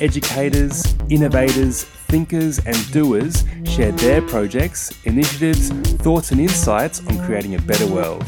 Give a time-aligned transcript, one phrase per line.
[0.00, 5.70] educators, innovators, thinkers, and doers share their projects, initiatives,
[6.02, 8.24] thoughts, and insights on creating a better world.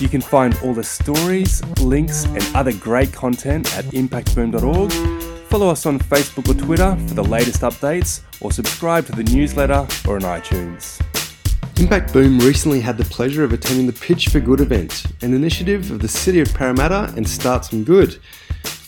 [0.00, 4.92] You can find all the stories, links, and other great content at impactboom.org.
[5.48, 9.86] Follow us on Facebook or Twitter for the latest updates, or subscribe to the newsletter
[10.06, 11.00] or on iTunes.
[11.80, 15.90] Impact Boom recently had the pleasure of attending the Pitch for Good event, an initiative
[15.90, 18.18] of the City of Parramatta and Start Some Good.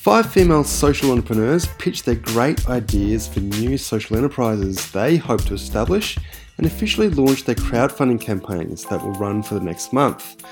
[0.00, 5.52] Five female social entrepreneurs pitched their great ideas for new social enterprises they hope to
[5.52, 6.16] establish
[6.56, 10.42] and officially launched their crowdfunding campaigns that will run for the next month.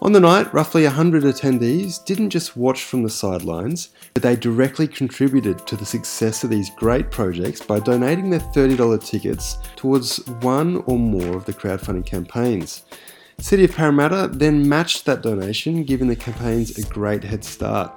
[0.00, 4.86] On the night, roughly 100 attendees didn't just watch from the sidelines, but they directly
[4.86, 10.76] contributed to the success of these great projects by donating their $30 tickets towards one
[10.86, 12.84] or more of the crowdfunding campaigns.
[13.40, 17.92] City of Parramatta then matched that donation, giving the campaigns a great head start.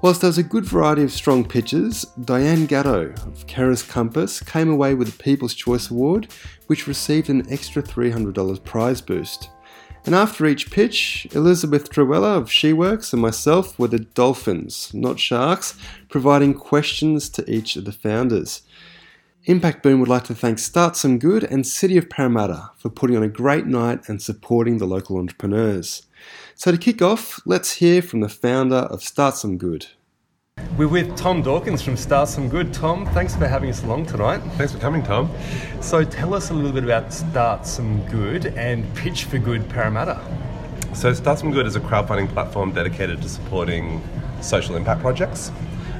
[0.00, 4.70] Whilst there was a good variety of strong pitches, Diane Gatto of Carers Compass came
[4.70, 6.28] away with the People's Choice Award,
[6.68, 9.50] which received an extra $300 prize boost.
[10.06, 15.76] And after each pitch, Elizabeth Truella of SheWorks and myself were the dolphins, not sharks,
[16.08, 18.62] providing questions to each of the founders.
[19.46, 23.16] Impact Boom would like to thank Start Some Good and City of Parramatta for putting
[23.16, 26.06] on a great night and supporting the local entrepreneurs.
[26.60, 29.86] So, to kick off, let's hear from the founder of Start Some Good.
[30.76, 32.74] We're with Tom Dawkins from Start Some Good.
[32.74, 34.38] Tom, thanks for having us along tonight.
[34.56, 35.30] Thanks for coming, Tom.
[35.80, 40.20] So, tell us a little bit about Start Some Good and Pitch for Good Parramatta.
[40.94, 44.02] So, Start Some Good is a crowdfunding platform dedicated to supporting
[44.40, 45.52] social impact projects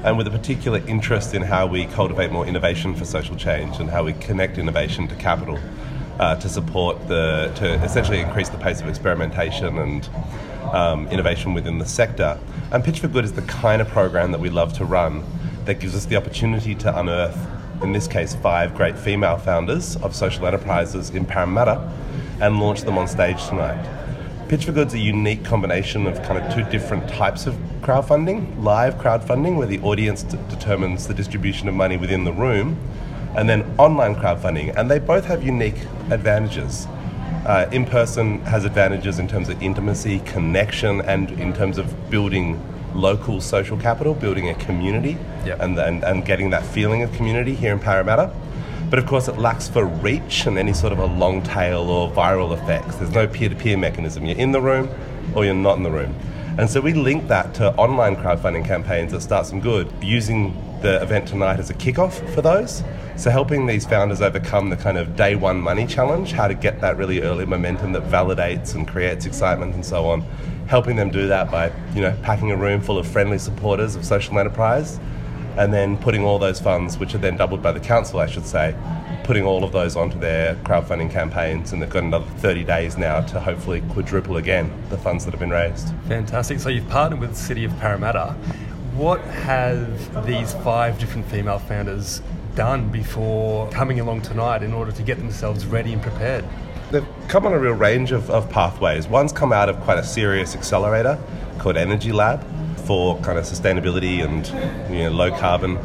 [0.03, 3.89] and with a particular interest in how we cultivate more innovation for social change and
[3.89, 5.57] how we connect innovation to capital
[6.19, 10.09] uh, to support the to essentially increase the pace of experimentation and
[10.73, 12.37] um, innovation within the sector.
[12.71, 15.23] And Pitch for Good is the kind of program that we love to run
[15.65, 17.37] that gives us the opportunity to unearth,
[17.81, 21.91] in this case, five great female founders of social enterprises in Parramatta
[22.41, 23.85] and launch them on stage tonight.
[24.49, 28.95] Pitch for Good's a unique combination of kind of two different types of crowdfunding live
[28.95, 32.77] crowdfunding, where the audience d- determines the distribution of money within the room,
[33.35, 34.75] and then online crowdfunding.
[34.75, 35.79] And they both have unique
[36.09, 36.87] advantages.
[37.45, 42.61] Uh, in person has advantages in terms of intimacy, connection, and in terms of building
[42.93, 45.59] local social capital, building a community, Yep.
[45.61, 48.33] and, and, and getting that feeling of community here in Parramatta.
[48.89, 52.11] But of course, it lacks for reach and any sort of a long tail or
[52.11, 52.95] viral effects.
[52.95, 54.25] There's no peer to peer mechanism.
[54.25, 54.89] You're in the room
[55.35, 56.15] or you're not in the room.
[56.57, 61.01] And so we link that to online crowdfunding campaigns that start some good, using the
[61.01, 62.83] event tonight as a kickoff for those.
[63.15, 66.79] So helping these founders overcome the kind of day one money challenge, how to get
[66.81, 70.21] that really early momentum that validates and creates excitement and so on.
[70.67, 74.05] Helping them do that by, you know, packing a room full of friendly supporters of
[74.05, 74.99] social enterprise
[75.57, 78.45] and then putting all those funds, which are then doubled by the council, I should
[78.45, 78.73] say,
[79.25, 83.19] putting all of those onto their crowdfunding campaigns, and they've got another 30 days now
[83.21, 85.93] to hopefully quadruple again the funds that have been raised.
[86.07, 86.59] Fantastic.
[86.59, 88.35] So, you've partnered with the City of Parramatta.
[88.95, 92.21] What have these five different female founders
[92.55, 96.43] done before coming along tonight in order to get themselves ready and prepared?
[96.91, 99.07] They've come on a real range of, of pathways.
[99.07, 101.19] One's come out of quite a serious accelerator
[101.59, 102.43] called Energy Lab
[102.85, 104.47] for kind of sustainability and
[104.91, 105.77] you know, low carbon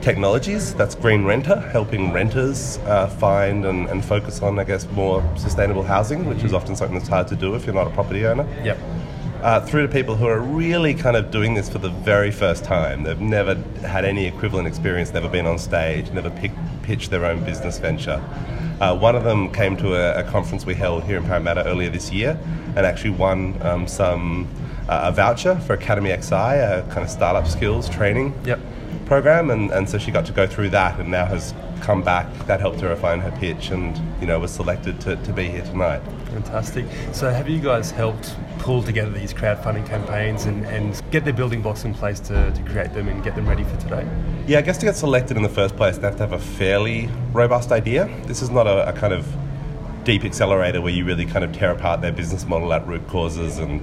[0.00, 0.72] technologies.
[0.74, 5.82] That's Green Renter, helping renters uh, find and, and focus on, I guess, more sustainable
[5.82, 8.46] housing, which is often something that's hard to do if you're not a property owner.
[8.62, 8.78] Yep.
[9.42, 12.64] Uh, through to people who are really kind of doing this for the very first
[12.64, 13.02] time.
[13.04, 16.50] They've never had any equivalent experience, never been on stage, never pick,
[16.82, 18.20] pitched their own business venture.
[18.80, 21.90] Uh, one of them came to a, a conference we held here in Parramatta earlier
[21.90, 22.38] this year
[22.74, 24.48] and actually won um, some
[24.88, 28.58] uh, a voucher for Academy XI, a kind of startup skills training Yep.
[29.04, 32.26] program, and, and so she got to go through that and now has come back.
[32.46, 35.62] That helped her refine her pitch and you know was selected to, to be here
[35.62, 36.00] tonight.
[36.30, 36.86] Fantastic.
[37.12, 41.62] So, have you guys helped pull together these crowdfunding campaigns and, and get their building
[41.62, 44.08] blocks in place to, to create them and get them ready for today?
[44.46, 46.38] Yeah, I guess to get selected in the first place, they have to have a
[46.38, 48.08] fairly robust idea.
[48.26, 49.26] This is not a, a kind of
[50.04, 53.58] deep accelerator where you really kind of tear apart their business model at root causes
[53.58, 53.80] and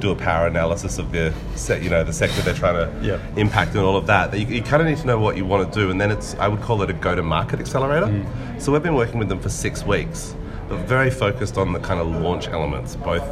[0.00, 3.18] do a power analysis of the se- you know the sector they're trying to Yeah.
[3.36, 4.32] impact and all of that.
[4.38, 6.34] You, you kind of need to know what you want to do, and then it's
[6.36, 8.06] I would call it a go-to-market accelerator.
[8.06, 8.60] Mm.
[8.60, 10.34] So we've been working with them for six weeks,
[10.68, 13.24] but very focused on the kind of launch elements, both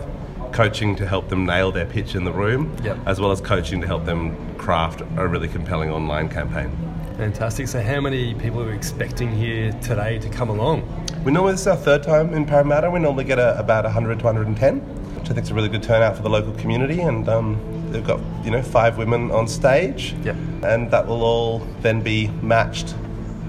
[0.53, 2.99] coaching to help them nail their pitch in the room, Yep.
[3.07, 6.71] as well as coaching to help them craft a really compelling online campaign.
[7.17, 7.69] Fantastic.
[7.69, 10.83] So, how many people are we expecting here today to come along?
[11.25, 12.91] We normally, this is our third time in Parramatta.
[12.91, 14.81] We normally get a, about 100 to 110,
[15.25, 17.01] which I think is a really good turnout for the local community.
[17.01, 17.59] And um,
[17.91, 20.15] they've got, you know, five women on stage.
[20.23, 20.37] Yep.
[20.63, 22.95] And that will all then be matched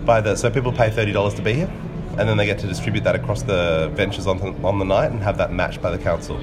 [0.06, 1.74] by the, so people pay $30 to be here.
[2.18, 5.12] And then they get to distribute that across the ventures on the, on the night
[5.12, 6.39] and have that matched by the council.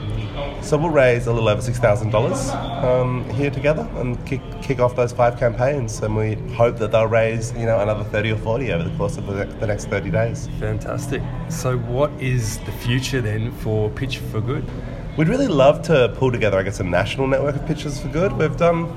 [0.61, 5.15] So we'll raise a little over $6,000 um, here together and kick, kick off those
[5.15, 5.99] five campaigns.
[6.03, 9.17] And we hope that they'll raise, you know, another 30 or 40 over the course
[9.17, 10.51] of the, the next 30 days.
[10.61, 11.23] Fantastic.
[11.49, 14.71] So, what is the future then for Pitch for Good?
[15.15, 18.33] We'd really love to pull together, I guess, a national network of pitches for good.
[18.33, 18.91] We've done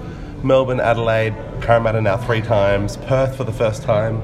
[0.46, 4.22] Melbourne, Adelaide, Parramatta now three times, Perth for the first time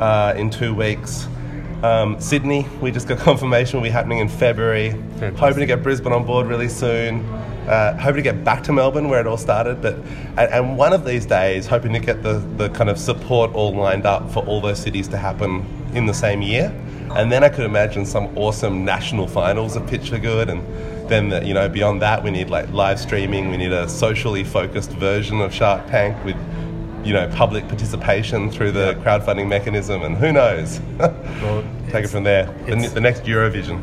[0.00, 1.28] uh, in two weeks.
[1.84, 4.90] Um, Sydney, we just got confirmation will be happening in February.
[4.90, 5.38] Fantastic.
[5.38, 7.24] Hoping to get Brisbane on board really soon.
[7.68, 9.94] Uh, hoping to get back to Melbourne where it all started, but
[10.38, 13.76] and, and one of these days, hoping to get the, the kind of support all
[13.76, 15.64] lined up for all those cities to happen
[15.94, 16.74] in the same year,
[17.10, 20.62] and then I could imagine some awesome national finals of Pitch for Good, and
[21.08, 24.44] then the, you know beyond that we need like live streaming, we need a socially
[24.44, 26.36] focused version of Shark Tank with
[27.04, 32.24] you know public participation through the crowdfunding mechanism, and who knows, Well, take it from
[32.24, 32.46] there.
[32.66, 33.78] The, the next Eurovision.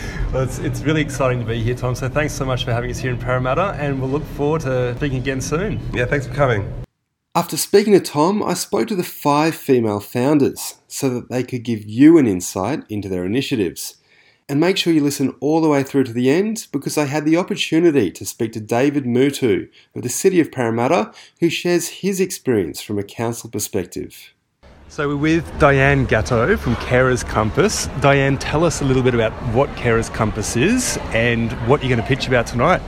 [0.32, 1.96] Well, it's, it's really exciting to be here, Tom.
[1.96, 4.94] So, thanks so much for having us here in Parramatta, and we'll look forward to
[4.96, 5.80] speaking again soon.
[5.92, 6.72] Yeah, thanks for coming.
[7.34, 11.64] After speaking to Tom, I spoke to the five female founders so that they could
[11.64, 13.96] give you an insight into their initiatives.
[14.50, 17.24] And make sure you listen all the way through to the end because I had
[17.24, 22.18] the opportunity to speak to David Mutu of the City of Parramatta, who shares his
[22.18, 24.34] experience from a council perspective.
[24.88, 27.86] So, we're with Diane Gatto from Carers Compass.
[28.00, 32.02] Diane, tell us a little bit about what Carers Compass is and what you're going
[32.02, 32.82] to pitch about tonight.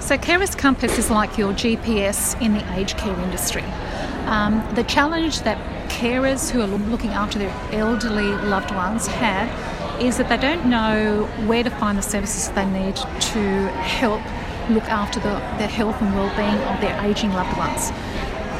[0.00, 3.62] So, Carers Compass is like your GPS in the aged care industry.
[4.26, 5.56] Um, the challenge that
[5.88, 9.69] carers who are looking after their elderly loved ones have
[10.00, 14.22] is that they don't know where to find the services they need to help
[14.70, 17.90] look after the, the health and well-being of their aging loved ones.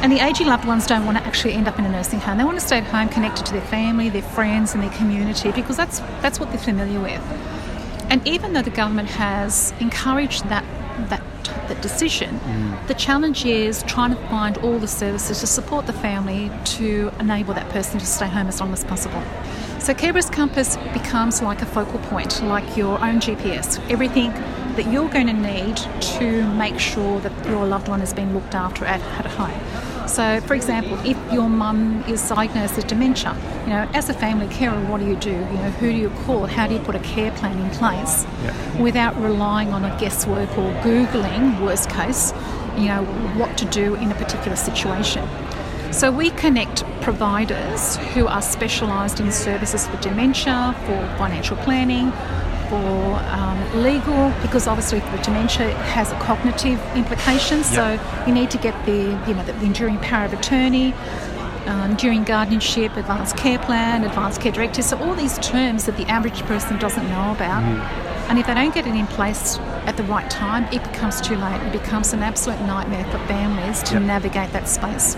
[0.03, 2.37] And the aging loved ones don't want to actually end up in a nursing home.
[2.37, 5.51] They want to stay at home connected to their family, their friends, and their community
[5.51, 7.21] because that's that's what they're familiar with.
[8.09, 10.65] And even though the government has encouraged that
[11.09, 11.21] that
[11.67, 12.87] that decision, mm.
[12.87, 17.53] the challenge is trying to find all the services to support the family to enable
[17.53, 19.23] that person to stay home as long as possible.
[19.91, 23.77] So Carers Compass becomes like a focal point, like your own GPS.
[23.91, 24.31] Everything
[24.77, 25.75] that you're going to need
[26.15, 30.07] to make sure that your loved one is being looked after at, at home.
[30.07, 34.47] So, for example, if your mum is diagnosed with dementia, you know, as a family
[34.47, 35.31] carer, what do you do?
[35.31, 36.45] You know, who do you call?
[36.45, 38.25] How do you put a care plan in place
[38.79, 42.31] without relying on a guesswork or googling, worst case,
[42.77, 43.03] you know,
[43.35, 45.27] what to do in a particular situation?
[45.91, 52.11] So we connect providers who are specialised in services for dementia, for financial planning,
[52.69, 57.63] for um, legal, because obviously for dementia it has a cognitive implication.
[57.63, 60.93] So you need to get the you know the enduring power of attorney,
[61.65, 64.85] um, enduring guardianship, advanced care plan, advanced care directive.
[64.85, 67.63] So all these terms that the average person doesn't know about.
[68.29, 71.35] And if they don't get it in place at the right time, it becomes too
[71.35, 71.61] late.
[71.63, 75.17] It becomes an absolute nightmare for families to navigate that space.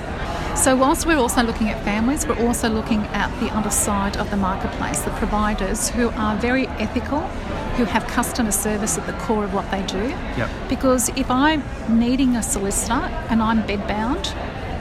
[0.56, 4.30] So, whilst we're also looking at families, we're also looking at the other side of
[4.30, 7.22] the marketplace, the providers who are very ethical,
[7.76, 10.10] who have customer service at the core of what they do.
[10.38, 10.50] Yep.
[10.70, 12.94] Because if I'm needing a solicitor
[13.30, 14.34] and I'm bedbound,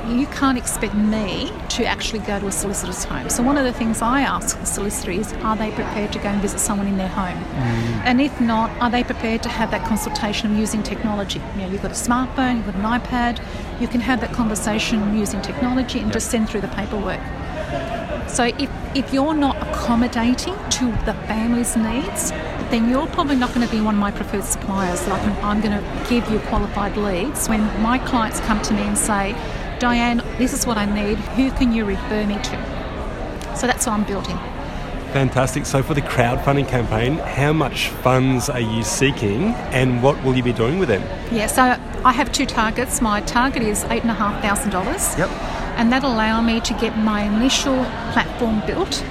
[0.09, 3.28] you can't expect me to actually go to a solicitor's home.
[3.30, 6.28] So one of the things I ask the solicitor is, are they prepared to go
[6.28, 7.42] and visit someone in their home?
[7.42, 8.02] Mm.
[8.04, 11.40] And if not, are they prepared to have that consultation using technology?
[11.54, 15.16] You know, you've got a smartphone, you've got an iPad, you can have that conversation
[15.16, 17.21] using technology and just send through the paperwork.
[18.28, 22.30] So if, if you're not accommodating to the family's needs,
[22.71, 25.06] then you're probably not going to be one of my preferred suppliers.
[25.06, 28.80] Like I'm, I'm going to give you qualified leads when my clients come to me
[28.82, 29.35] and say,
[29.82, 31.18] Diane, this is what I need.
[31.34, 33.56] Who can you refer me to?
[33.56, 34.38] So that's what I'm building.
[35.12, 35.66] Fantastic.
[35.66, 40.42] So, for the crowdfunding campaign, how much funds are you seeking and what will you
[40.44, 41.02] be doing with them?
[41.34, 41.62] Yeah, so
[42.04, 43.00] I have two targets.
[43.00, 45.18] My target is eight and a half thousand dollars.
[45.18, 45.28] Yep.
[45.76, 47.74] And that'll allow me to get my initial
[48.12, 49.02] platform built.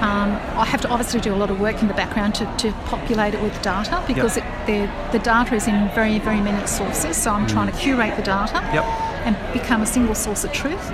[0.00, 2.72] Um, I have to obviously do a lot of work in the background to, to
[2.86, 7.16] populate it with data because it, the, the data is in very, very many sources.
[7.16, 9.05] So I'm trying to curate the data Yep.
[9.26, 10.90] And become a single source of truth.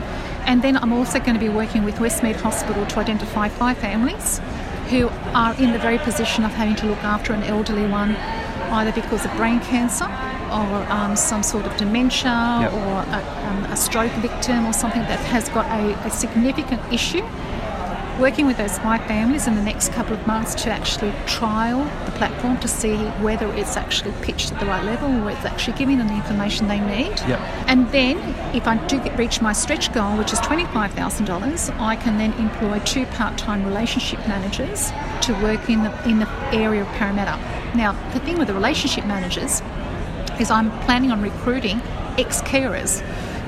[0.46, 4.40] And then I'm also going to be working with Westmead Hospital to identify five families
[4.90, 8.16] who are in the very position of having to look after an elderly one
[8.72, 10.04] either because of brain cancer
[10.50, 12.72] or um, some sort of dementia Yep.
[12.72, 17.22] or a, um, a stroke victim or something that has got a, a significant issue.
[18.20, 22.12] Working with those five families in the next couple of months to actually trial the
[22.12, 25.96] platform to see whether it's actually pitched at the right level or it's actually giving
[25.96, 27.18] them the information they need.
[27.26, 27.40] Yep.
[27.68, 28.18] And then,
[28.54, 32.80] if I do get, reach my stretch goal, which is $25,000, I can then employ
[32.80, 34.90] two part-time relationship managers
[35.26, 37.38] to work in the in the area of Parramatta.
[37.74, 39.62] Now, the thing with the relationship managers
[40.38, 41.80] is I'm planning on recruiting
[42.18, 43.02] ex-carers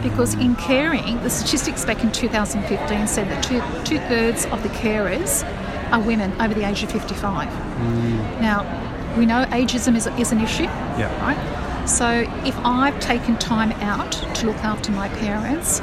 [0.05, 5.43] because in caring, the statistics back in 2015 said that two thirds of the carers
[5.91, 7.49] are women over the age of 55.
[7.49, 8.41] Mm.
[8.41, 11.11] Now, we know ageism is, is an issue, Yeah.
[11.23, 11.89] right?
[11.89, 12.09] So
[12.45, 15.81] if I've taken time out to look after my parents,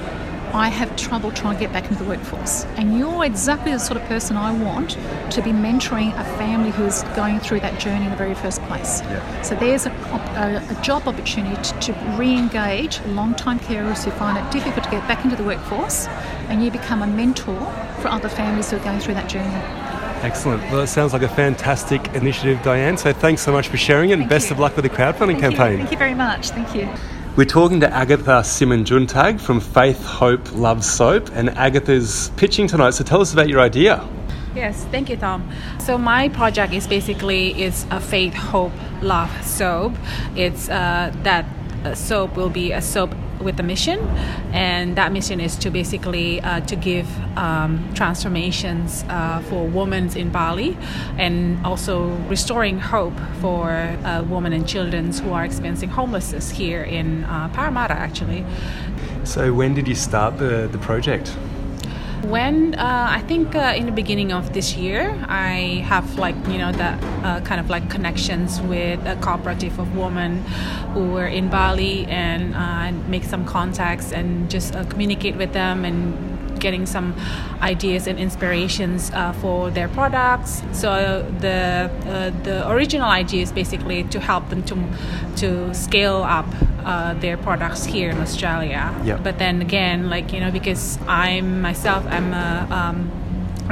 [0.53, 2.65] I have trouble trying to get back into the workforce.
[2.75, 4.91] And you're exactly the sort of person I want
[5.31, 8.62] to be mentoring a family who is going through that journey in the very first
[8.63, 9.01] place.
[9.01, 9.41] Yeah.
[9.43, 14.51] So there's a, a, a job opportunity to, to re-engage long-time carers who find it
[14.51, 16.08] difficult to get back into the workforce,
[16.50, 17.60] and you become a mentor
[18.01, 19.50] for other families who are going through that journey.
[20.24, 20.62] Excellent.
[20.72, 22.98] Well, it sounds like a fantastic initiative, Diane.
[22.98, 24.53] So thanks so much for sharing it and Thank best you.
[24.53, 25.58] of luck with the crowdfunding Thank you.
[25.58, 25.77] campaign.
[25.79, 26.50] Thank you very much.
[26.50, 26.88] Thank you.
[27.38, 32.90] We're talking to Agatha Simon Juntag from Faith, Hope, Love Soap, and Agatha's pitching tonight.
[32.90, 34.06] So tell us about your idea.
[34.54, 35.50] Yes, thank you, Tom.
[35.80, 39.94] So my project is basically it's a faith, hope, love soap.
[40.36, 41.46] It's uh, that
[41.86, 44.00] uh, soap will be a soap with a mission,
[44.54, 47.08] and that mission is to basically uh, to give
[47.38, 50.78] um, transformations uh, for women in Bali,
[51.18, 57.24] and also restoring hope for uh, women and children who are experiencing homelessness here in
[57.26, 58.46] uh, Parramatta, actually.
[59.24, 61.36] So when did you start the, the project?
[62.24, 66.60] When uh, I think uh, in the beginning of this year, I have like you
[66.60, 70.44] know that uh, kind of like connections with a cooperative of women
[70.94, 75.84] who were in Bali and uh, make some contacts and just uh, communicate with them
[75.84, 76.31] and
[76.62, 77.13] getting some
[77.62, 80.63] ideas and inspirations uh, for their products.
[80.72, 84.75] So the uh, the original idea is basically to help them to
[85.38, 86.48] to scale up
[86.86, 88.94] uh, their products here in Australia.
[89.03, 89.24] Yep.
[89.24, 93.21] But then again, like you know, because I'm myself, I'm a um,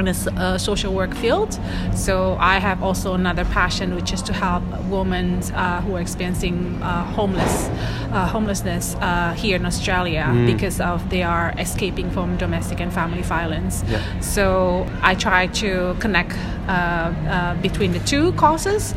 [0.00, 1.58] in a uh, social work field,
[1.94, 6.82] so I have also another passion, which is to help women uh, who are experiencing
[6.82, 7.68] uh, homeless
[8.12, 13.22] uh, homelessness uh, here in Australia because of they are escaping from domestic and family
[13.22, 13.84] violence.
[13.88, 14.20] Yeah.
[14.20, 16.36] So I try to connect
[16.68, 18.94] uh, uh, between the two causes,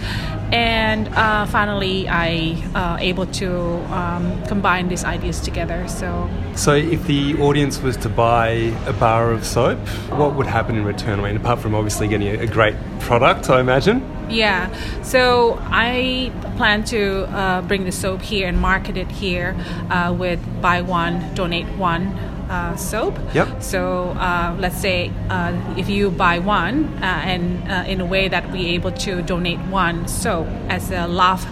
[0.53, 3.51] and uh, finally I uh, able to
[3.91, 5.87] um, combine these ideas together.
[5.87, 8.49] So So if the audience was to buy
[8.85, 9.79] a bar of soap,
[10.11, 11.19] what would happen in return?
[11.19, 13.97] I mean, apart from obviously getting a, great product, I imagine.
[14.29, 14.69] yeah,
[15.01, 19.55] so I plan to uh, bring the soap here and market it here
[19.89, 22.32] uh, with buy one donate one.
[22.49, 23.17] Uh, soap.
[23.33, 23.63] Yep.
[23.63, 28.27] So uh, let's say uh, if you buy one, uh, and uh, in a way
[28.27, 31.45] that we able to donate one soap as a love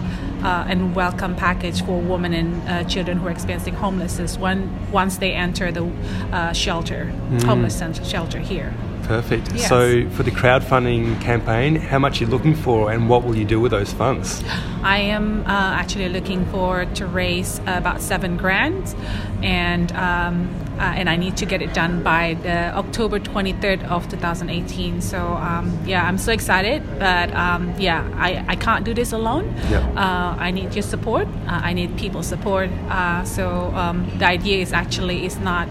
[0.44, 5.16] uh, and welcome package for women and uh, children who are experiencing homelessness when once
[5.18, 5.84] they enter the
[6.32, 7.06] uh, shelter,
[7.46, 8.72] homeless center- shelter here.
[9.02, 9.52] Perfect.
[9.52, 9.68] Yes.
[9.68, 13.44] So for the crowdfunding campaign, how much are you looking for and what will you
[13.44, 14.42] do with those funds?
[14.82, 18.94] I am uh, actually looking for to raise about seven grand,
[19.42, 24.08] and um, uh, and I need to get it done by the October 23rd of
[24.08, 25.00] 2018.
[25.00, 29.54] So um, yeah, I'm so excited, but um, yeah, I, I can't do this alone.
[29.70, 29.96] Yep.
[29.96, 31.28] Uh, I need your support.
[31.46, 32.70] Uh, I need people's support.
[32.88, 35.68] Uh, so um, the idea is actually is not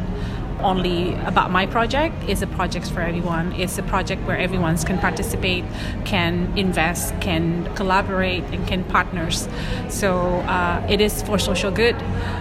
[0.64, 4.98] only about my project it's a project for everyone it's a project where everyone can
[5.00, 5.64] participate
[6.06, 9.48] can invest can collaborate and can partners
[9.90, 11.96] so uh, it is for social good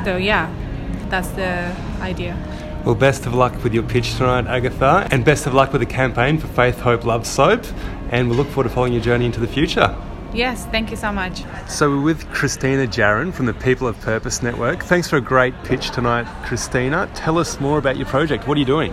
[0.04, 0.52] so yeah
[1.08, 2.36] that's the idea
[2.84, 5.86] Well, best of luck with your pitch tonight, Agatha, and best of luck with the
[5.86, 7.66] campaign for Faith, Hope, Love Soap.
[8.10, 9.94] And we'll look forward to following your journey into the future.
[10.32, 14.42] Yes thank you so much So we're with Christina Jaron from the People of Purpose
[14.42, 14.84] Network.
[14.84, 17.08] Thanks for a great pitch tonight, Christina.
[17.14, 18.49] Tell us more about your project.
[18.49, 18.92] What are you doing?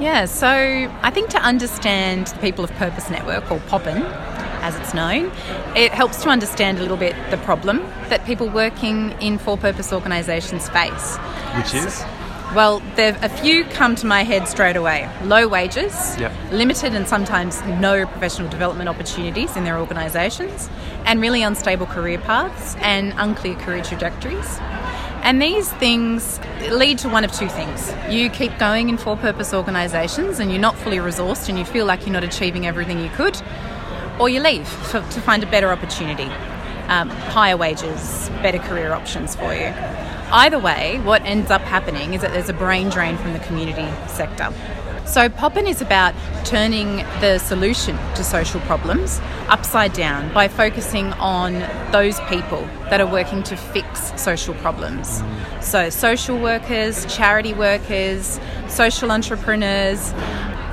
[0.00, 4.02] Yeah, so I think to understand the People of Purpose Network, or POPIN
[4.62, 5.26] as it's known,
[5.76, 7.78] it helps to understand a little bit the problem
[8.08, 11.16] that people working in for purpose organisations face.
[11.56, 12.02] Which is?
[12.54, 15.08] Well, there a few come to my head straight away.
[15.24, 16.30] Low wages, Yep.
[16.52, 20.70] limited and sometimes no professional development opportunities in their organisations,
[21.04, 24.60] and really unstable career paths and unclear career trajectories.
[25.24, 26.38] And these things
[26.70, 27.92] lead to one of two things.
[28.08, 31.86] You keep going in for purpose organisations and you're not fully resourced and you feel
[31.86, 33.36] like you're not achieving everything you could,
[34.20, 36.30] or you leave for, to find a better opportunity.
[36.86, 39.72] um, higher wages, better career options for you.
[40.34, 43.88] Either way, what ends up happening is that there's a brain drain from the community
[44.08, 44.52] sector.
[45.06, 46.12] So, Poppin is about
[46.44, 51.52] turning the solution to social problems upside down by focusing on
[51.92, 55.22] those people that are working to fix social problems.
[55.60, 60.12] So, social workers, charity workers, social entrepreneurs,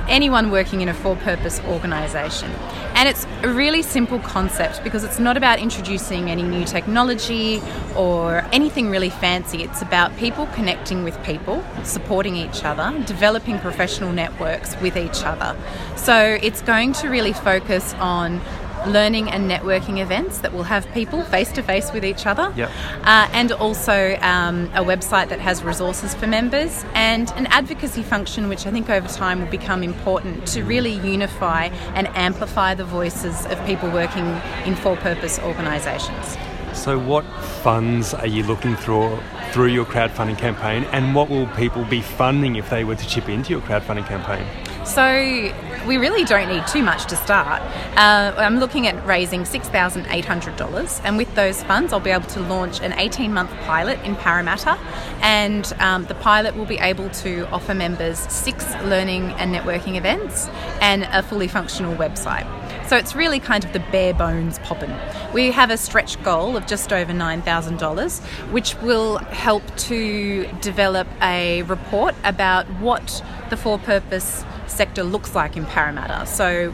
[0.08, 2.50] anyone working in a for purpose organisation.
[2.94, 7.62] And it's a really simple concept because it's not about introducing any new technology
[7.96, 9.62] or anything really fancy.
[9.62, 15.56] It's about people connecting with people, supporting each other, developing professional networks with each other.
[15.96, 18.40] So it's going to really focus on
[18.86, 22.70] learning and networking events that will have people face to face with each other, Yep.
[23.04, 28.48] uh, and also um, a website that has resources for members and an advocacy function,
[28.48, 33.46] which I think over time will become important to really unify and amplify the voices
[33.46, 34.26] of people working
[34.66, 36.36] in for purpose organisations.
[36.72, 37.24] So, what
[37.62, 39.18] funds are you looking through
[39.52, 43.28] through your crowdfunding campaign, and what will people be funding if they were to chip
[43.28, 44.46] into your crowdfunding campaign?
[44.92, 45.50] So
[45.86, 47.62] we really don't need too much to start.
[47.96, 52.82] Uh, I'm looking at raising $6,800, and with those funds, I'll be able to launch
[52.82, 54.78] an 18 month pilot in Parramatta.
[55.22, 60.48] And um, the pilot will be able to offer members six learning and networking events
[60.82, 62.46] and a fully functional website.
[62.86, 64.94] So it's really kind of the bare bones poppin'.
[65.32, 68.20] We have a stretch goal of just over $9,000,
[68.52, 75.56] which will help to develop a report about what the for purpose sector looks like
[75.56, 76.26] in Parramatta.
[76.26, 76.70] So,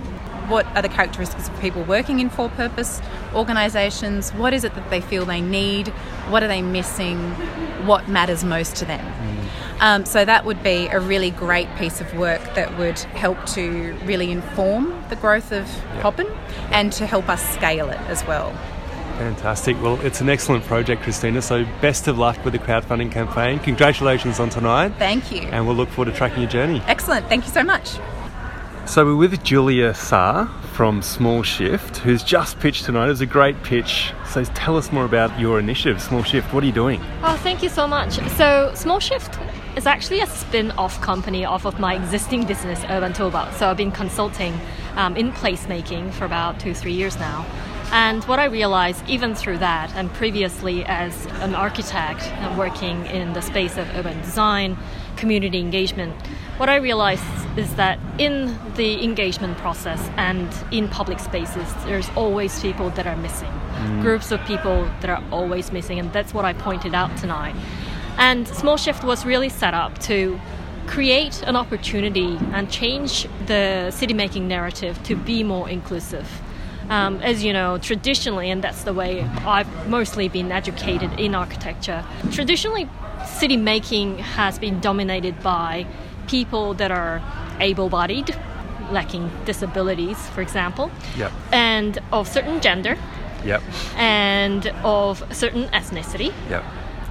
[0.48, 3.02] what are the characteristics of people working in for purpose
[3.34, 4.30] organisations?
[4.30, 5.88] What is it that they feel they need?
[6.30, 7.18] What are they missing?
[7.86, 9.04] What matters most to them?
[9.80, 13.92] Um, so, that would be a really great piece of work that would help to
[14.04, 15.66] really inform the growth of
[16.00, 16.26] Poppin
[16.70, 18.56] and to help us scale it as well.
[19.18, 19.80] Fantastic.
[19.82, 21.42] Well, it's an excellent project, Christina.
[21.42, 23.58] So, best of luck with the crowdfunding campaign.
[23.58, 25.42] Congratulations on tonight, Thank you.
[25.42, 26.80] and we'll look forward to tracking your journey.
[26.86, 27.26] Excellent.
[27.28, 27.98] Thank you so much.
[28.86, 33.06] So we're with Julia Saar from Small Shift, who's just pitched tonight.
[33.06, 34.12] It was a great pitch.
[34.30, 36.54] So tell us more about your initiative, Small Shift.
[36.54, 37.00] What are you doing?
[37.22, 38.14] Oh, thank you so much.
[38.36, 39.36] So, Small Shift
[39.76, 43.56] is actually a spin off company off of my existing business, Urban Toolbox.
[43.56, 44.58] So, I've been consulting
[44.94, 47.44] um, in placemaking for about two, three years now.
[47.90, 53.32] And what I realized, even through that, and previously as an architect uh, working in
[53.32, 54.76] the space of urban design,
[55.16, 56.14] community engagement,
[56.58, 57.24] what I realized
[57.56, 63.16] is that in the engagement process and in public spaces, there's always people that are
[63.16, 64.02] missing, mm.
[64.02, 67.54] groups of people that are always missing, and that's what I pointed out tonight.
[68.18, 70.38] And Small Shift was really set up to
[70.86, 76.28] create an opportunity and change the city making narrative to be more inclusive.
[76.88, 82.02] Um, as you know, traditionally, and that's the way I've mostly been educated in architecture,
[82.32, 82.88] traditionally,
[83.26, 85.86] city making has been dominated by
[86.28, 87.20] people that are
[87.60, 88.34] able bodied,
[88.90, 91.32] lacking disabilities, for example, Yep.
[91.52, 92.96] and of certain gender
[93.44, 93.62] Yep.
[93.96, 96.64] and of certain ethnicity Yep.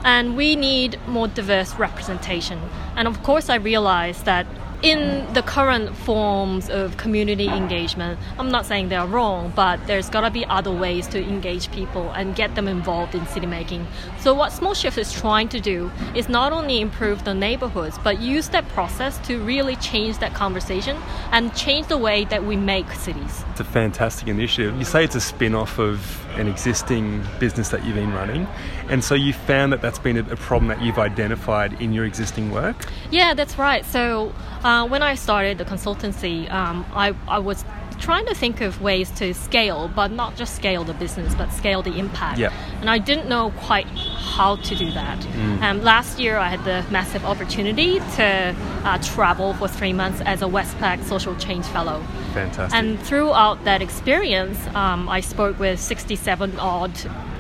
[0.04, 2.60] and we need more diverse representation.
[2.96, 4.46] And of course, I realize that
[4.84, 10.22] in the current forms of community engagement, I'm not saying they're wrong, but there's got
[10.22, 13.88] to be other ways to engage people and get them involved in city making.
[14.20, 18.20] So, what Small Shift is trying to do is not only improve the neighborhoods, but
[18.20, 20.98] use that process to really change that conversation
[21.32, 23.44] and change the way that we make cities.
[23.52, 24.78] It's a fantastic initiative.
[24.78, 28.48] You say it's a spin off of an existing business that you've been running.
[28.90, 32.52] And so you found that that's been a, problem that you've identified in your existing
[32.52, 32.76] work.
[33.12, 33.84] Yeah, that's right.
[33.86, 37.66] So uh, when I started the consultancy, um, I, I was
[38.00, 41.82] trying to think of ways to scale, but not just scale the business, but scale
[41.82, 42.40] the impact.
[42.40, 42.52] Yeah.
[42.82, 45.26] And I didn't know quite how to do that.
[45.62, 50.42] Um, last year, I had the massive opportunity to uh, travel for three months as
[50.42, 52.04] a Westpac Social Change Fellow.
[52.34, 52.78] Fantastic.
[52.78, 56.92] And throughout that experience, um, I spoke with 67 odd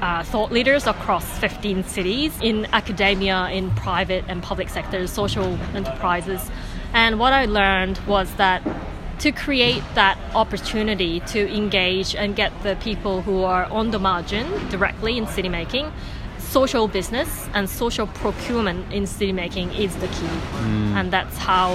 [0.01, 6.49] uh, thought leaders across 15 cities in academia, in private and public sectors, social enterprises.
[6.93, 8.63] And what I learned was that
[9.19, 14.45] to create that opportunity to engage and get the people who are on the margin
[14.69, 15.91] directly in city making,
[16.39, 20.37] social business and social procurement in city making is the key.
[20.61, 20.95] Mm.
[20.95, 21.73] And that's how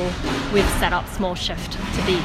[0.52, 2.20] we've set up Small Shift to be.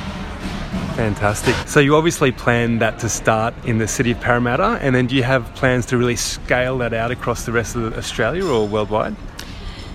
[0.95, 1.55] Fantastic.
[1.67, 5.15] So you obviously planned that to start in the city of Parramatta, and then do
[5.15, 9.15] you have plans to really scale that out across the rest of Australia or worldwide?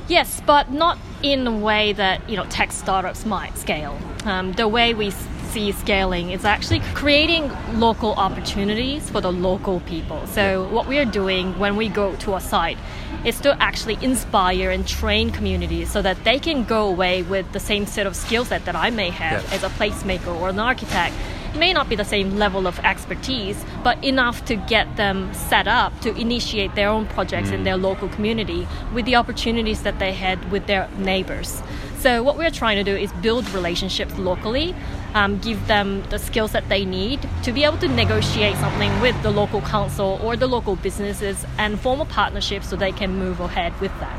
[0.09, 3.99] Yes, but not in a way that you know tech startups might scale.
[4.25, 5.11] Um, the way we
[5.53, 10.27] see scaling is actually creating local opportunities for the local people.
[10.29, 12.79] So what we are doing when we go to a site
[13.25, 17.61] is to actually inspire and train communities so that they can go away with the
[17.61, 21.15] same set of skill set that I may have as a placemaker or an architect.
[21.53, 25.69] It may not be the same level of expertise, but enough to get them set
[25.69, 30.13] up to initiate their own projects in their local community with the opportunities that they
[30.13, 31.63] had with their neighbors.
[32.03, 34.75] So what we're trying to do is build relationships locally,
[35.15, 39.23] um, give them the skills that they need to be able to negotiate something with
[39.23, 43.39] the local council or the local businesses and form a partnership so they can move
[43.39, 44.19] ahead with that.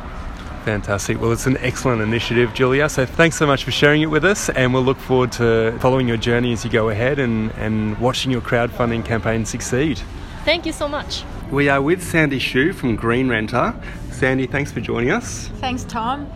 [0.63, 1.19] Fantastic.
[1.19, 2.87] Well, it's an excellent initiative, Julia.
[2.87, 6.07] So thanks so much for sharing it with us, and we'll look forward to following
[6.07, 9.99] your journey as you go ahead and, and watching your crowdfunding campaign succeed.
[10.45, 11.23] Thank you so much.
[11.51, 13.73] We are with Sandy Shu from Green Renter.
[14.12, 15.47] Sandy, thanks for joining us.
[15.60, 16.29] Thanks, Tom.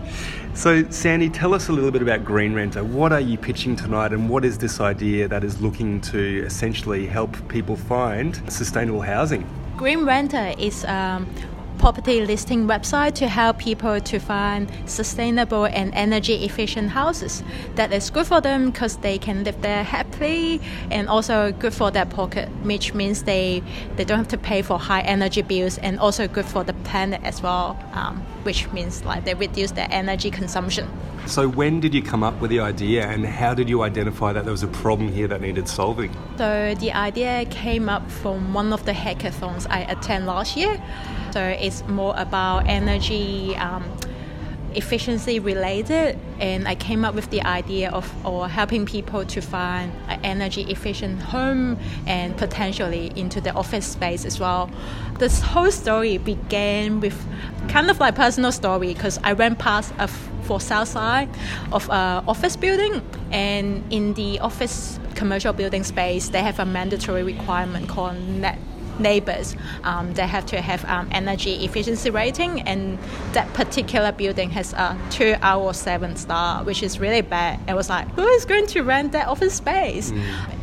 [0.53, 2.83] So, Sandy, tell us a little bit about Green Renter.
[2.83, 7.05] What are you pitching tonight, and what is this idea that is looking to essentially
[7.05, 9.45] help people find sustainable housing?
[9.75, 11.25] Green Renter is a
[11.77, 17.43] property listing website to help people to find sustainable and energy efficient houses.
[17.75, 20.59] That is good for them because they can live there happily
[20.91, 23.63] and also good for their pocket, which means they,
[23.95, 27.21] they don't have to pay for high energy bills and also good for the planet
[27.23, 30.87] as well, um, which means like they reduce their energy consumption.
[31.27, 34.45] So, when did you come up with the idea, and how did you identify that
[34.45, 36.15] there was a problem here that needed solving?
[36.37, 40.81] So the idea came up from one of the hackathons I attend last year.
[41.31, 43.83] So it's more about energy um,
[44.75, 49.91] efficiency related, and I came up with the idea of or helping people to find
[50.07, 54.69] an energy efficient home and potentially into the office space as well.
[55.19, 57.17] This whole story began with
[57.69, 60.07] kind of like personal story because I went past a
[60.47, 61.29] for south side
[61.73, 63.01] of a office building
[63.31, 68.57] and in the office commercial building space they have a mandatory requirement called net
[68.99, 72.97] neighbors um, they have to have um, energy efficiency rating and
[73.33, 77.59] that particular building has a two out of seven star which is really bad.
[77.67, 80.11] I was like who is going to rent that office space?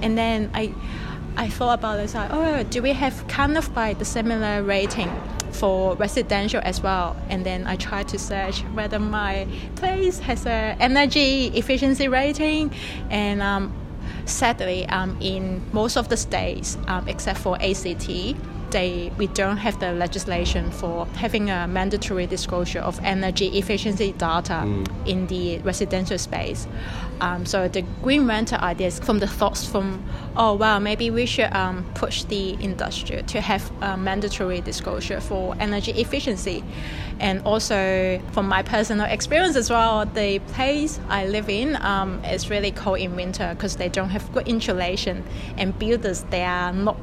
[0.02, 0.72] And then i
[1.36, 5.10] I thought about it, like, oh, do we have kind of like the similar rating
[5.50, 7.16] for residential as well?
[7.28, 12.72] And then I tried to search whether my place has a energy efficiency rating,
[13.10, 13.74] and um,
[14.24, 18.36] sadly, um, in most of the states, um, except for ACT,
[18.74, 24.58] they we don't have the legislation for having a mandatory disclosure of energy efficiency data
[25.06, 26.66] in the residential space.
[27.20, 30.02] Um, so the green renter ideas from the thoughts from,
[30.36, 35.54] oh wow, maybe we should um, push the industry to have a mandatory disclosure for
[35.60, 36.64] energy efficiency,
[37.20, 42.50] and also from my personal experience as well, the place I live in um, is
[42.50, 45.22] really cold in winter because they don't have good insulation,
[45.56, 46.96] and builders they are not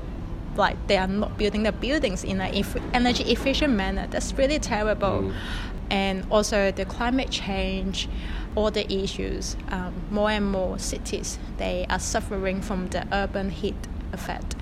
[0.55, 4.07] like they are not building the buildings in an eff- energy efficient manner.
[4.09, 5.31] That's really terrible.
[5.89, 8.07] And also the climate change,
[8.55, 9.55] all the issues.
[9.69, 13.75] Um, more and more cities they are suffering from the urban heat
[14.13, 14.55] effect,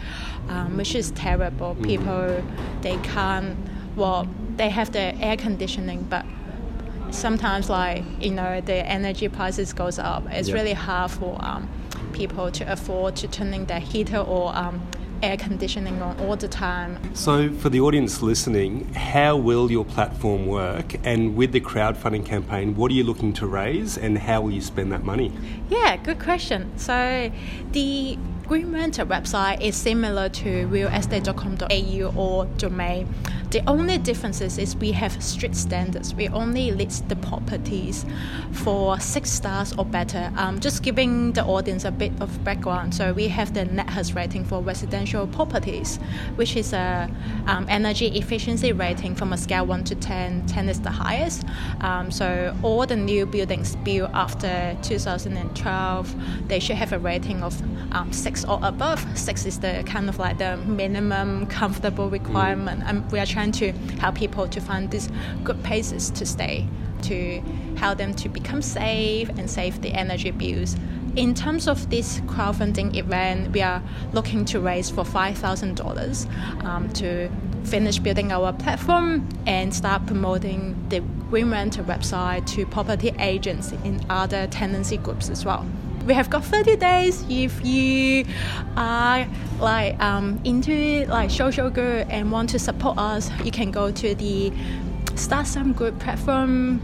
[0.47, 1.75] um, which is terrible.
[1.83, 2.43] People
[2.81, 3.57] they can't.
[3.95, 6.25] Well, they have the air conditioning, but
[7.11, 10.23] sometimes like you know the energy prices goes up.
[10.31, 10.55] It's Yeah.
[10.55, 11.67] really hard for um,
[12.13, 14.81] people to afford to turning their heater or um,
[15.21, 16.97] air conditioning on all the time.
[17.15, 20.95] So, for the audience listening, how will your platform work?
[21.03, 24.61] And with the crowdfunding campaign, what are you looking to raise, and how will you
[24.61, 25.31] spend that money?
[25.69, 26.71] Yeah, good question.
[26.77, 27.31] So
[27.71, 28.17] the
[28.49, 33.07] Green Renter website is similar to realestate.com.au or domain.
[33.51, 36.13] The only differences is we have strict standards.
[36.13, 38.05] We only list the properties
[38.51, 40.31] for six stars or better.
[40.35, 42.93] Um, just giving the audience a bit of background.
[42.93, 45.97] So we have the NatHERS rating for residential properties,
[46.35, 47.09] which is a
[47.47, 50.45] um, energy efficiency rating from a scale one to 10.
[50.45, 51.43] 10 is the highest.
[51.81, 57.59] Um, so all the new buildings built after 2012, they should have a rating of
[57.93, 59.05] um, six or above.
[59.17, 62.83] Six is the kind of like the minimum comfortable requirement.
[62.85, 65.09] And we are trying to help people to find these
[65.43, 66.67] good places to stay,
[67.03, 67.41] to
[67.77, 70.75] help them to become safe and save the energy bills.
[71.15, 73.81] In terms of this crowdfunding event, we are
[74.13, 77.29] looking to raise for $5,000 um, to
[77.63, 84.01] finish building our platform and start promoting the Green Renter website to property agents in
[84.09, 85.65] other tenancy groups as well.
[86.09, 87.23] We have got 30 days.
[87.29, 88.25] If you
[88.75, 89.27] are
[89.59, 94.15] like um, into like social good and want to support us, you can go to
[94.15, 94.51] the
[95.13, 96.81] Start Some Good platform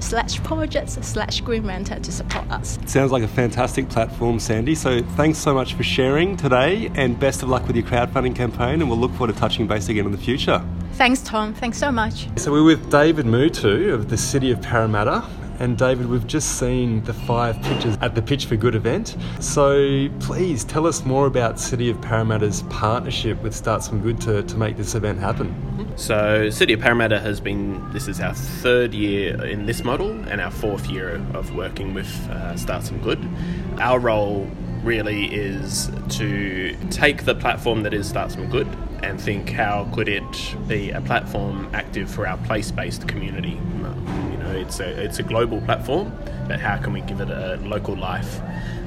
[0.00, 2.78] slash projects slash green renter to support us.
[2.86, 4.74] Sounds like a fantastic platform, Sandy.
[4.74, 8.80] So thanks so much for sharing today and best of luck with your crowdfunding campaign
[8.80, 10.64] and we'll look forward to touching base again in the future.
[10.92, 11.52] Thanks, Tom.
[11.52, 12.26] Thanks so much.
[12.38, 15.28] So we're with David Mutu of the City of Parramatta.
[15.62, 19.16] And David, we've just seen the five pitches at the Pitch for Good event.
[19.38, 24.42] So please tell us more about City of Parramatta's partnership with Start Some Good to,
[24.42, 25.54] to make this event happen.
[25.94, 30.40] So, City of Parramatta has been, this is our third year in this model and
[30.40, 33.24] our fourth year of working with uh, Start Some Good.
[33.78, 34.50] Our role
[34.82, 38.66] really is to take the platform that is Start Some Good
[39.04, 43.60] and think how could it be a platform active for our place-based community.
[44.62, 46.16] It's a it's a global platform,
[46.48, 48.40] but how can we give it a local life?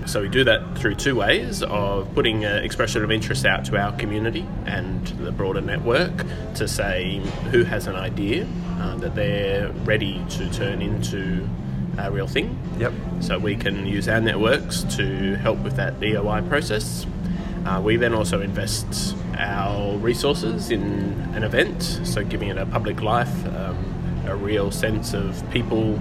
[0.06, 3.78] So we do that through two ways of putting an expression of interest out to
[3.78, 6.14] our community and the broader network
[6.56, 7.20] to say
[7.52, 8.48] who has an idea
[8.80, 11.48] uh, that they're ready to turn into
[11.98, 12.58] a real thing.
[12.78, 12.94] Yep.
[13.22, 17.06] So we can use our networks to help with that EOI process.
[17.66, 20.84] Uh, we then also invest our resources in
[21.34, 23.75] an event, so giving it a public life, um,
[24.28, 26.00] a real sense of people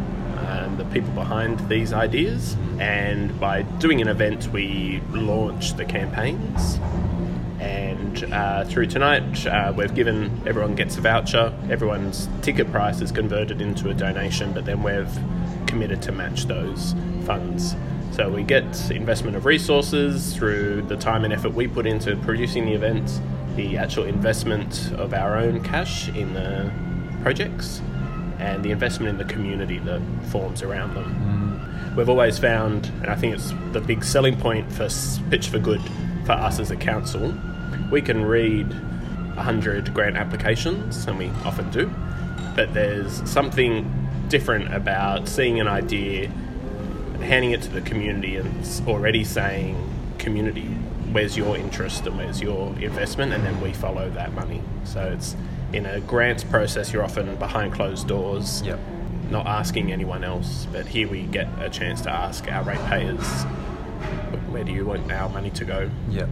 [0.48, 2.56] and the people behind these ideas.
[2.78, 6.78] And by doing an event, we launch the campaigns.
[7.60, 11.52] And uh, through tonight, uh, we've given everyone gets a voucher.
[11.70, 15.18] Everyone's ticket price is converted into a donation, but then we've
[15.66, 17.74] committed to match those funds.
[18.12, 22.66] So we get investment of resources through the time and effort we put into producing
[22.66, 23.20] the event,
[23.56, 26.70] the actual investment of our own cash in the
[27.22, 27.80] projects,
[28.38, 31.94] and the investment in the community that forms around them.
[31.96, 34.88] We've always found, and I think it's the big selling point for
[35.30, 35.80] Pitch for Good
[36.26, 37.32] for us as a council,
[37.90, 41.92] we can read 100 grant applications, and we often do,
[42.56, 46.28] but there's something different about seeing an idea,
[47.20, 49.76] handing it to the community, and already saying,
[50.18, 50.66] community,
[51.12, 54.62] where's your interest and where's your investment, and then we follow that money.
[54.84, 55.36] So it's
[55.74, 58.78] in a grants process, you're often behind closed doors, Yep.
[59.30, 63.26] not asking anyone else, but here we get a chance to ask our ratepayers,
[64.50, 65.90] where do you want our money to go?
[66.08, 66.26] Yeah.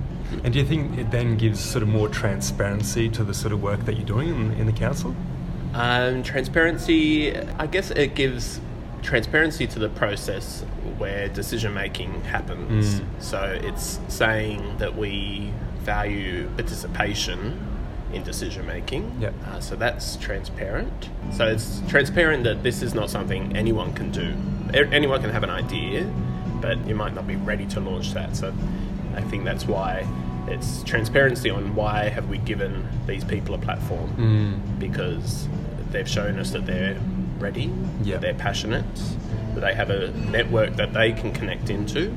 [0.44, 3.62] And do you think it then gives sort of more transparency to the sort of
[3.62, 5.14] work that you're doing in, in the council?
[5.74, 8.60] Um, transparency, I guess it gives
[9.02, 10.62] transparency to the process
[10.96, 13.00] where decision making happens.
[13.00, 13.04] Mm.
[13.18, 17.58] So it's saying that we value participation
[18.12, 19.10] in decision making.
[19.20, 19.34] Yep.
[19.46, 21.08] Uh, so that's transparent.
[21.32, 24.34] So it's transparent that this is not something anyone can do.
[24.74, 26.04] Anyone can have an idea,
[26.60, 28.36] but you might not be ready to launch that.
[28.36, 28.52] So
[29.14, 30.06] I think that's why
[30.48, 34.78] it's transparency on why have we given these people a platform Mm.
[34.78, 35.46] because
[35.90, 36.96] they've shown us that they're
[37.38, 37.70] ready,
[38.02, 38.14] Yeah.
[38.14, 38.84] that they're passionate,
[39.54, 42.12] that they have a network that they can connect into,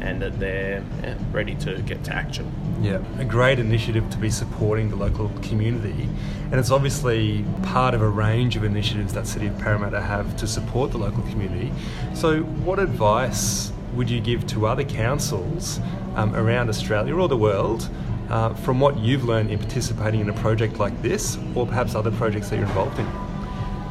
[0.00, 2.50] and that they're yeah, ready to get to action.
[2.80, 6.08] Yeah, a great initiative to be supporting the local community.
[6.50, 10.46] And it's obviously part of a range of initiatives that City of Parramatta have to
[10.46, 11.72] support the local community.
[12.14, 15.80] So, what advice would you give to other councils
[16.14, 17.88] um, around Australia or the world
[18.30, 22.12] uh, from what you've learned in participating in a project like this, or perhaps other
[22.12, 23.06] projects that you're involved in?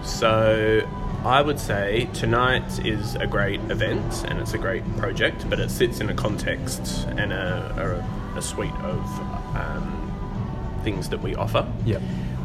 [0.04, 0.88] So
[1.26, 5.70] I would say tonight is a great event and it's a great project, but it
[5.70, 8.04] sits in a context and a,
[8.36, 9.06] a, a suite of
[9.56, 11.68] um, things that we offer.
[11.86, 12.00] Yeah.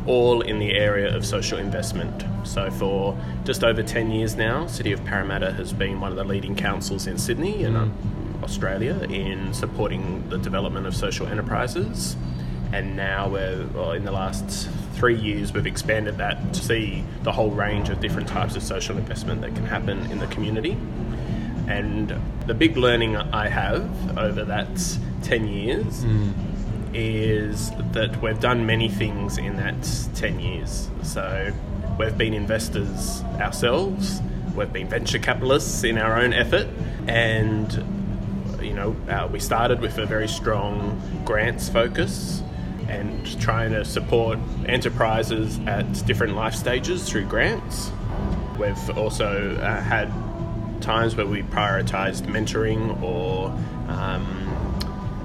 [0.06, 2.24] all in the area of social investment.
[2.42, 6.24] So, for just over 10 years now, City of Parramatta has been one of the
[6.24, 7.94] leading councils in Sydney and um,
[8.42, 12.16] Australia in supporting the development of social enterprises.
[12.72, 17.33] And now we're, well, in the last three years, we've expanded that to see the
[17.33, 20.77] whole range of different types of social investment that can happen in the community.
[21.68, 22.14] And
[22.46, 26.05] the big learning I have over that 10 years
[26.92, 29.77] is that we've done many things in that
[30.14, 30.90] 10 years.
[31.03, 31.53] So
[31.98, 34.20] we've been investors ourselves,
[34.55, 36.68] we've been venture capitalists in our own effort,
[37.07, 37.72] and
[38.62, 42.42] you know, uh, we started with a very strong grants focus
[42.94, 47.90] and trying to support enterprises at different life stages through grants.
[48.59, 50.12] We've also uh, had
[50.80, 53.48] times where we prioritized mentoring or
[53.88, 54.24] um,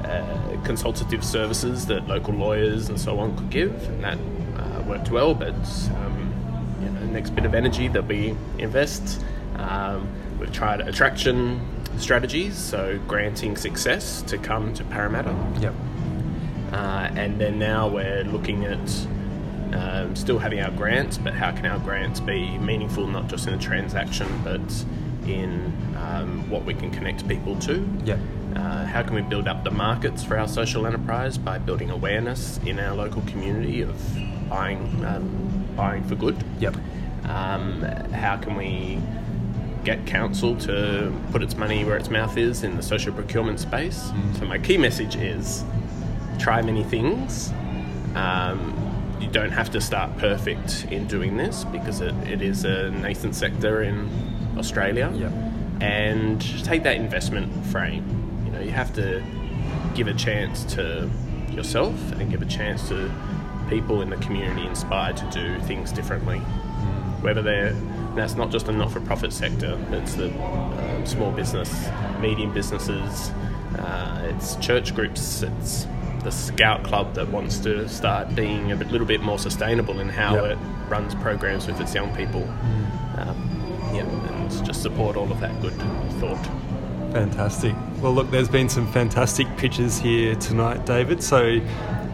[0.03, 4.17] uh, consultative services that local lawyers and so on could give, and that
[4.57, 5.35] uh, worked well.
[5.35, 9.23] But um, you know, next bit of energy that we invest,
[9.57, 11.61] um, we've tried attraction
[11.97, 15.35] strategies, so granting success to come to Parramatta.
[15.59, 15.73] Yep.
[16.71, 19.07] Uh, and then now we're looking at
[19.73, 23.53] um, still having our grants, but how can our grants be meaningful not just in
[23.53, 24.61] a transaction but
[25.27, 27.87] in um, what we can connect people to?
[28.03, 28.17] Yeah.
[28.55, 32.59] Uh, how can we build up the markets for our social enterprise by building awareness
[32.65, 33.95] in our local community of
[34.49, 36.43] buying um, buying for good?
[36.59, 36.75] Yep.
[37.25, 38.99] Um, how can we
[39.83, 44.11] get council to put its money where its mouth is in the social procurement space?
[44.39, 45.63] So my key message is
[46.39, 47.51] try many things.
[48.15, 48.75] Um,
[49.19, 53.35] you don't have to start perfect in doing this because it, it is a nascent
[53.35, 54.09] sector in
[54.57, 55.11] Australia.
[55.13, 55.31] Yep.
[55.81, 58.43] And take that investment frame.
[58.45, 59.23] You know, you have to
[59.93, 61.09] give a chance to
[61.51, 63.11] yourself and give a chance to
[63.69, 66.39] people in the community inspired to do things differently.
[67.21, 67.75] Whether they're
[68.15, 71.87] that's not just a not-for-profit sector; it's the um, small business,
[72.19, 73.29] medium businesses,
[73.77, 75.85] uh, it's church groups, it's
[76.23, 80.09] the scout club that wants to start being a bit, little bit more sustainable in
[80.09, 80.43] how Yep.
[80.51, 80.57] it
[80.89, 82.43] runs programs with its young people.
[83.17, 85.73] Um, yeah, and just support all of that good
[86.19, 86.47] thought.
[87.11, 87.75] Fantastic.
[88.01, 91.23] Well, look, there's been some fantastic pitches here tonight, David.
[91.23, 91.59] So,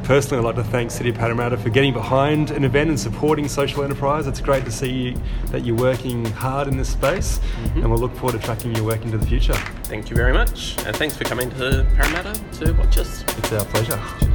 [0.03, 3.47] personally, I'd like to thank City of Parramatta for getting behind an event and supporting
[3.47, 4.25] social enterprise.
[4.25, 5.15] It's great to see
[5.47, 7.79] that you're working hard in this space, mm-hmm.
[7.79, 9.53] and we'll look forward to tracking your work into the future.
[9.83, 13.23] Thank you very much, and thanks for coming to Parramatta to watch us.
[13.37, 14.34] It's our pleasure.